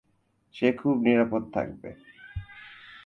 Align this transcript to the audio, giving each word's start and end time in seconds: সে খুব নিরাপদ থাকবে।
সে 0.55 0.67
খুব 0.73 0.95
নিরাপদ 1.01 1.43
থাকবে। 1.53 1.89